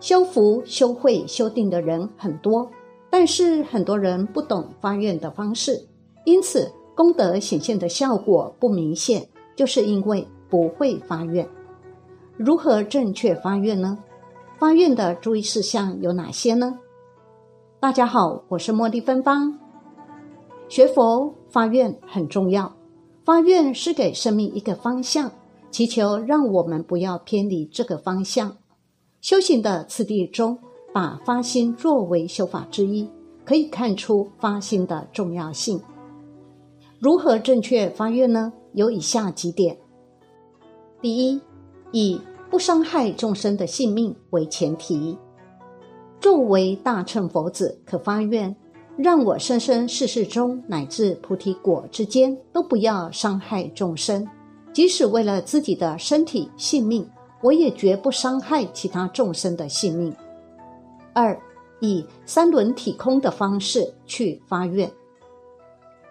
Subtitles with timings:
[0.00, 2.68] 修福、修慧、修定的人很多，
[3.10, 5.78] 但是很多人不懂发愿的方式，
[6.24, 11.46] 因此功德显现的效果不明显，就是因为不会发愿。
[12.38, 13.98] 如何正确发愿呢？
[14.58, 16.78] 发愿的注意事项有哪些呢？
[17.78, 19.58] 大家好，我是茉莉芬芳。
[20.68, 22.72] 学佛发愿很重要，
[23.22, 25.30] 发愿是给生命一个方向，
[25.70, 28.56] 祈求让我们不要偏离这个方向。
[29.20, 30.58] 修行的次第中，
[30.94, 33.06] 把发心作为修法之一，
[33.44, 35.78] 可以看出发心的重要性。
[36.98, 38.50] 如何正确发愿呢？
[38.72, 39.76] 有以下几点：
[41.02, 41.40] 第一，
[41.92, 45.18] 以不伤害众生的性命为前提。
[46.18, 48.54] 作为大乘佛子，可发愿，
[48.96, 54.26] 让我生生世世中乃至菩提果之间，都不要伤害众生，
[54.72, 57.06] 即使为了自己的身体性命。
[57.42, 60.14] 我也绝不伤害其他众生的性命。
[61.12, 61.40] 二，
[61.80, 64.90] 以三轮体空的方式去发愿。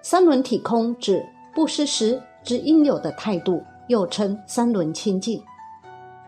[0.00, 5.42] 三轮体空指不施时之应有的态度，又称三轮清净，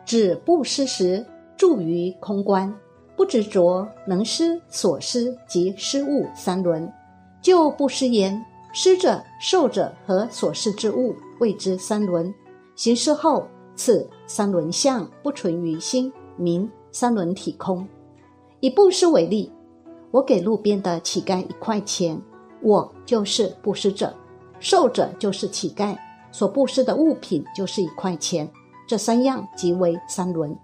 [0.04, 1.24] 指不施时
[1.56, 2.72] 住于空观，
[3.16, 6.92] 不执着能施所施及施物三轮。
[7.40, 12.32] 就不施言，施者、受者和所施之物谓之三轮。
[12.76, 13.46] 行施后。
[13.76, 17.84] 此三轮相不存于心，名三轮体空。
[18.60, 19.52] 以布施为例，
[20.12, 22.16] 我给路边的乞丐一块钱，
[22.62, 24.14] 我就是布施者，
[24.60, 25.98] 受者就是乞丐，
[26.30, 28.48] 所布施的物品就是一块钱。
[28.86, 30.56] 这三样即为三轮。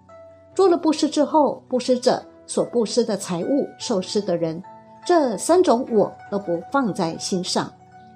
[0.54, 4.62] 做了布施之后，布施者所布施的财物，受施的人，
[5.04, 7.68] 这三种我都不放在心上，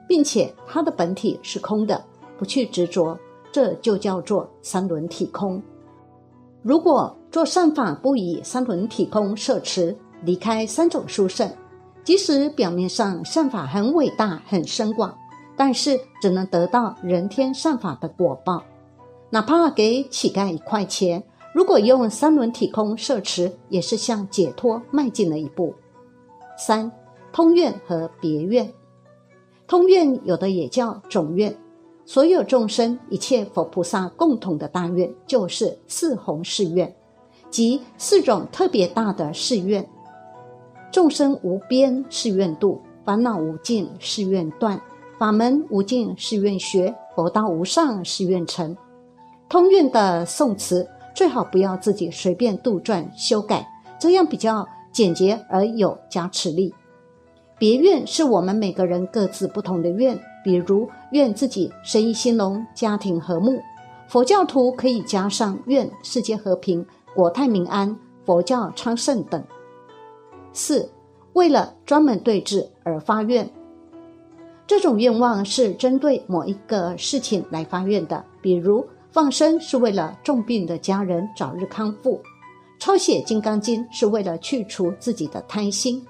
[0.06, 2.00] 并且它的本体是空的，
[2.38, 3.18] 不去执着。
[3.52, 5.62] 这就叫做三轮体空。
[6.62, 11.50] 如果做善法不以三轮体空摄持，离开三种殊胜，
[12.04, 15.16] 即使表面上善法很伟大、很深广，
[15.56, 18.62] 但是只能得到人天善法的果报。
[19.30, 21.22] 哪怕给乞丐一块钱，
[21.55, 25.74] 如果用三轮体空摄持，也是向解脱迈进了一步。
[26.58, 26.92] 三
[27.33, 28.70] 通愿和别愿，
[29.66, 31.56] 通愿有的也叫总愿。
[32.12, 36.92] 所有众生、一切佛菩萨共同的大愿，就是四弘誓愿，
[37.50, 39.88] 即四种特别大的誓愿：
[40.90, 44.82] 众生无边誓愿度，烦恼无尽誓愿断，
[45.20, 48.77] 法门无尽誓愿学，佛道无上誓愿成。
[49.48, 50.84] 通愿的颂词
[51.14, 53.64] 最好不要自己随便杜撰修改，
[54.00, 56.74] 这样比较简洁而有加持力。
[57.56, 60.20] 别愿是我们每个人各自不同的愿。
[60.45, 63.61] 比如愿自己生意兴隆、家庭和睦，
[64.08, 66.84] 佛教徒可以加上愿世界和平、
[67.14, 69.42] 国泰民安、佛教昌盛等。
[70.52, 70.90] 四，
[71.34, 73.48] 为了专门对治而发愿，
[74.67, 78.24] 这种愿望是针对某一个事情来发愿的。
[78.40, 82.20] 比如放生是为了重病的家人早日康复，
[82.78, 86.05] 抄写《金刚经》是为了去除自己的贪心。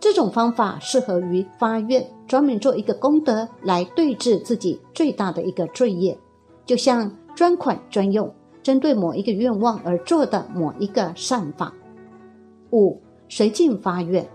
[0.00, 6.16] 这种方法适合于发愿，专门做一个功德来对治自己最大的一个罪业，
[6.64, 8.32] 就像专款专用，
[8.62, 11.72] 针对某一个愿望而做的某一个善法。
[12.70, 14.28] 五随境发愿，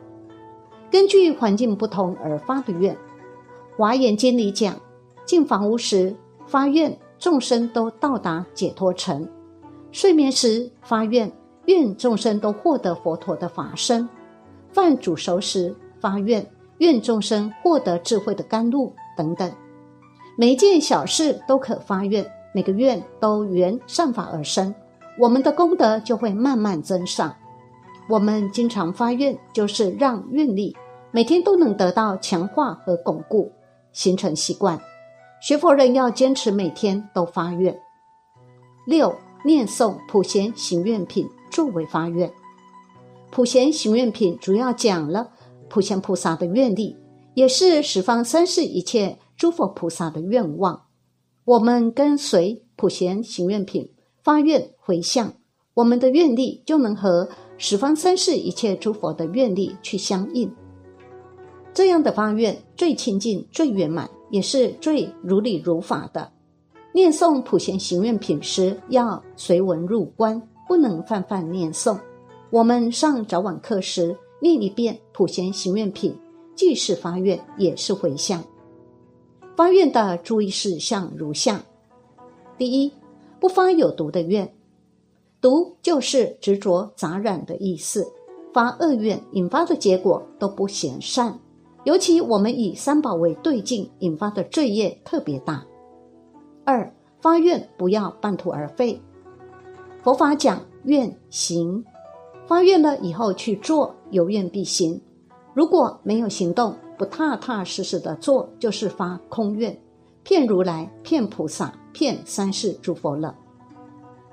[0.91, 2.97] 根据环境不同而发的愿。
[3.77, 4.75] 华严经里讲，
[5.25, 6.13] 进房屋时
[6.45, 9.23] 发愿，众生都到达解脱城；
[9.91, 11.31] 睡眠时发愿，
[11.67, 14.07] 愿众生都获得佛陀的法身。
[14.73, 16.45] 饭煮熟时发愿，
[16.79, 19.51] 愿众生获得智慧的甘露等等，
[20.35, 24.73] 每一件小事都可发愿，每个愿都缘善法而生，
[25.19, 27.33] 我们的功德就会慢慢增上。
[28.09, 30.75] 我们经常发愿，就是让愿力
[31.11, 33.51] 每天都能得到强化和巩固，
[33.91, 34.79] 形成习惯。
[35.39, 37.77] 学佛人要坚持每天都发愿。
[38.85, 42.31] 六念诵普贤行愿品作为发愿。
[43.33, 45.31] 普贤行愿品主要讲了
[45.67, 46.95] 普贤菩萨的愿力，
[47.33, 50.83] 也是十方三世一切诸佛菩萨的愿望。
[51.43, 53.91] 我们跟随普贤行愿品
[54.21, 55.33] 发愿回向，
[55.73, 57.27] 我们的愿力就能和
[57.57, 60.53] 十方三世一切诸佛的愿力去相应。
[61.73, 66.31] 这样的发愿最亲近、最圆满，也是最如理如法的。
[66.93, 71.97] 念诵普贤行愿品时，要随文入观，不能泛泛念诵。
[72.53, 76.15] 我们上早晚课时念一遍普贤行愿品，
[76.55, 78.43] 既是发愿，也是回向。
[79.55, 81.59] 发愿的注意事项如下：
[82.55, 82.91] 第一，
[83.39, 84.47] 不发有毒的愿。
[85.41, 88.05] 毒就是执着杂染的意思，
[88.53, 91.35] 发恶愿引发的结果都不嫌善，
[91.85, 95.65] 尤其我们以三宝为对境，引发的罪业特别大。
[96.65, 99.01] 二发愿不要半途而废，
[100.03, 101.83] 佛法讲愿行，
[102.45, 104.99] 发愿了以后去做，有愿必行。
[105.53, 109.77] 如果没有行动，不踏踏实实的做，就是发空愿，
[110.23, 113.35] 骗如来、骗菩萨、骗三世诸佛了。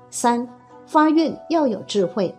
[0.09, 0.47] 三
[0.85, 2.33] 发愿要有智慧。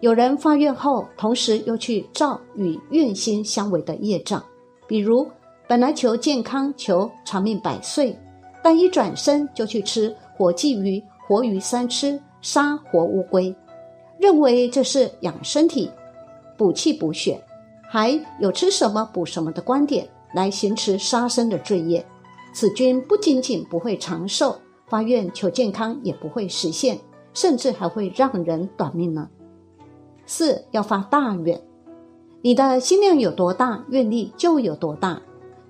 [0.00, 4.42] 有人发愿后，同时又去造与愿心相违的业障，
[4.86, 5.26] 比如
[5.66, 8.18] 本来求健康、求长命百岁，
[8.62, 13.54] 但一转身就去吃活鲫鱼、活鱼三吃，杀活乌龟，
[14.24, 15.90] 认为这是养身体、
[16.56, 17.44] 补气补血。
[17.86, 22.02] 还有吃什么补什么的观点来行持杀生的罪业，
[22.54, 24.56] 此君不仅仅不会长寿，
[24.86, 26.98] 发愿求健康也不会实现，
[27.34, 29.28] 甚至还会让人短命呢。
[30.24, 31.60] 四要发大愿，
[32.40, 35.20] 你的心量有多大，愿力就有多大。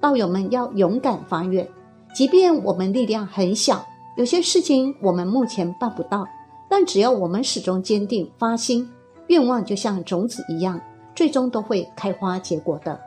[0.01, 1.69] 道友们要勇敢发愿，
[2.15, 3.85] 即便我们力量很小，
[4.17, 6.25] 有些事情我们目前办不到，
[6.69, 8.89] 但只要我们始终坚定发心，
[9.29, 10.81] 愿望就像种子一样。
[11.15, 12.99] 最终都会开花结果的，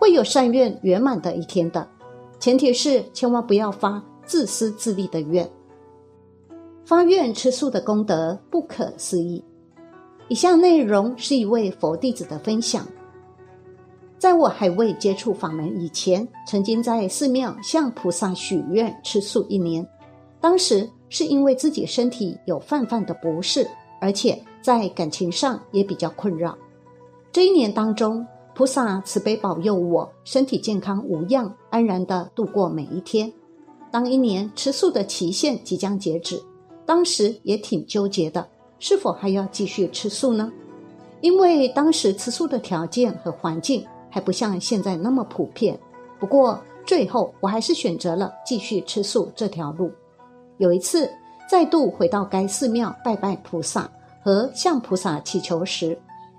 [0.00, 1.86] 会有善愿圆满的一天的。
[2.40, 5.48] 前提是千万不要发自私自利的愿。
[6.84, 9.44] 发愿吃素的功德不可思议。
[10.26, 12.84] 以下内容是一位佛弟子的分享。
[14.18, 19.86] 在我还未接触法门以前，曾经在寺庙向菩萨许愿吃素一年。
[20.40, 23.68] 当时是因为自己身体有泛泛的不适，
[24.00, 26.56] 而且在感情上也比较困扰。
[27.32, 33.32] 这一年当中，菩萨慈悲保佑我身体健康无恙，安然的度过每一天。
[33.90, 36.42] 当一年吃素的期限即将截止，
[36.84, 38.46] 当时也挺纠结的，
[38.78, 40.52] 是否还要继续吃素呢？
[41.20, 45.78] 因为当时吃素的条件和环境还不像现在那么普遍。
[46.18, 49.90] 不过最后我还是选择了继续吃素这条路。
[50.58, 51.10] 有一次
[51.48, 53.88] 再度回到该寺庙拜拜菩萨
[54.22, 55.98] 和向菩萨祈求时。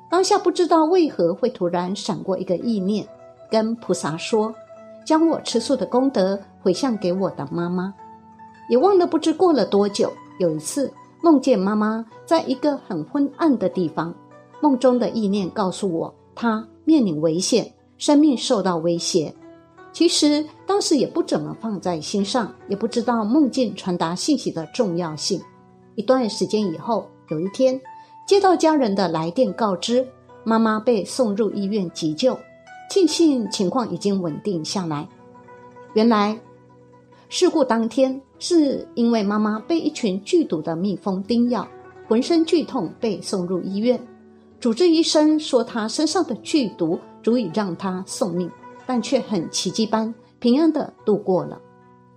[0.10, 3.06] 当下不知道为何会突然闪过一个意念，
[3.52, 4.54] 跟菩萨说，
[5.06, 7.94] 将我吃素的功德回向给我的妈妈。
[8.70, 10.92] 也忘了不知过了多久，有一次
[11.22, 14.14] 梦见妈妈在一个很昏暗的地方，
[14.62, 19.34] 梦中的意念告诉我，她面临危险，生命受到威胁。
[19.98, 25.42] 其实当时也不怎么放在心上，也不知道梦境传达信息的重要性。
[25.96, 27.82] 一段时间以后，有一天。
[28.28, 30.08] 接到家人的来电告知，
[30.44, 32.38] 妈妈被送入医院急救，
[32.92, 35.10] 庆幸情况已经稳定下来。
[35.96, 36.40] 原来
[37.28, 41.68] 事故当天是因为妈妈被一群剧毒的蜜蜂叮咬，
[42.08, 44.00] 浑身剧痛，被送入医院。
[44.60, 48.48] 主治医生说她身上的剧毒足以让她送命，
[48.88, 51.62] 但却很奇迹般平安的度过了。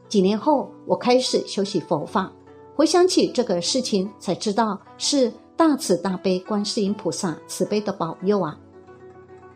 [0.09, 2.33] 几年后，我开始修习佛法，
[2.75, 5.31] 回想起这个事情，才知道是。
[5.57, 8.59] 大慈大悲观世音菩萨慈悲的保佑啊！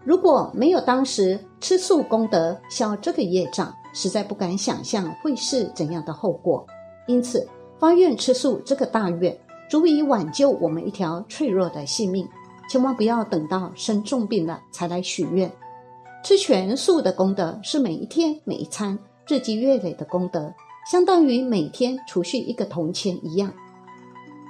[0.04, 6.66] 如果没有当时吃素功德消这个业障，实在不敢想象会是怎样的后果。
[7.06, 9.34] 因此，发愿吃素这个大愿，
[9.70, 12.28] 足以挽救我们一条脆弱的性命。
[12.68, 15.50] 千万不要等到生重病了才来许愿。
[16.24, 20.50] 吃全素的功德是每一天每一餐日积月累的功德，
[20.90, 23.52] 相当于每天储蓄一个铜钱一样。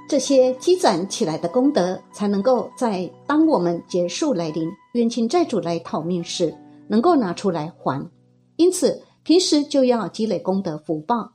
[0.08, 8.08] 这些积攒起来的功德，才能够在当我们结束来临、冤亲债主来讨命时，能够拿出来还。
[8.54, 11.32] 因此，平时就要积累功德福报。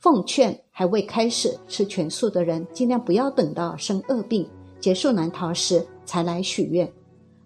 [0.00, 4.44] 奉劝还未开始吃全素的人，尽量不要等到生恶病、
[4.80, 6.92] 结束难逃时才来许愿。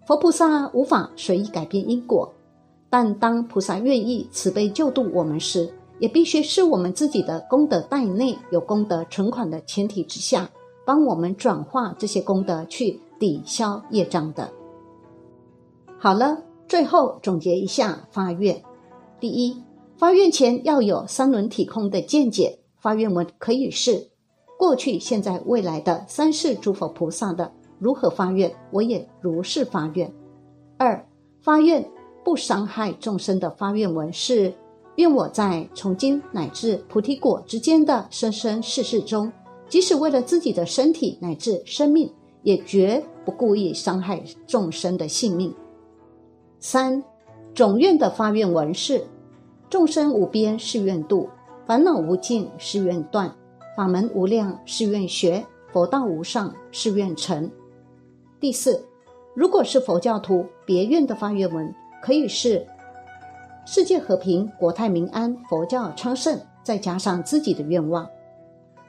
[0.07, 2.33] 佛菩萨无法随意改变因果，
[2.91, 10.51] 但当菩萨愿意慈悲救度我们时，也必须是我们自己的功德袋内有功德存款的前提之下，
[10.85, 14.51] 帮我们转化这些功德去抵消业障的。
[15.99, 18.61] 好了，最后总结一下发愿：
[19.21, 19.63] 第一，
[19.97, 24.09] 发愿前要有三轮体空的见解，发愿文可以是
[24.59, 30.09] 过去、现在、未来的三世诸佛菩萨的如何发愿，我也如是发愿。
[30.79, 31.05] 二，
[31.41, 31.85] 发愿
[32.23, 34.55] 不伤害众生的发愿文是。
[34.97, 39.33] 愿我在从今乃至菩提果之间的生生世世中，
[39.69, 42.09] 即使为了自己的身体乃至生命，
[42.45, 45.53] 也绝不故意伤害众生的性命。
[46.61, 47.03] 三
[47.53, 49.05] 总愿的发愿文是：
[49.69, 51.29] 众生无边誓愿度，
[51.67, 53.35] 烦恼无尽誓愿断，
[53.77, 57.51] 法门无量誓愿学，佛道无上，誓愿成。
[58.43, 58.85] 第四，
[59.35, 61.73] 如果是佛教徒，别院的发愿文
[62.03, 62.67] 可以是
[63.65, 68.05] 世界和平、国泰民安、佛教昌盛，再加上自己的愿望。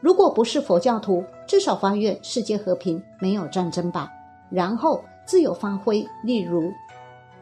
[0.02, 4.12] 如果不是佛教徒，至少发愿世界和平，没有战争吧。
[4.50, 6.72] 然后自由发挥，例如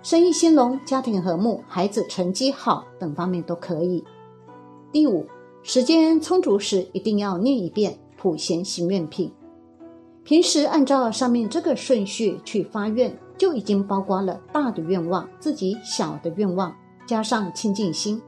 [0.04, 4.04] 生意兴隆、家庭和睦、孩子成绩好等方面都可以。
[4.92, 5.26] 第五，
[5.64, 9.32] 时间充足时一定要念一遍普贤行愿品。
[10.24, 16.74] 平时按照上面这个顺序去发愿，就已经包括了大的愿望、自己小的愿望，
[17.08, 18.22] 加上清净心，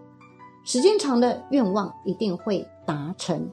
[0.64, 3.48] 时间长的愿望一定会达成。